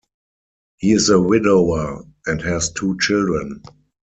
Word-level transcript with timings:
He 0.77 0.93
is 0.93 1.11
a 1.11 1.21
widower 1.21 2.03
and 2.25 2.41
has 2.41 2.71
two 2.71 2.97
children. 2.99 3.61